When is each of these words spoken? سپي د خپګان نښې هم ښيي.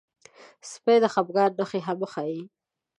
سپي 0.71 0.95
د 1.03 1.05
خپګان 1.13 1.51
نښې 1.59 1.79
هم 1.87 1.99
ښيي. 2.11 2.41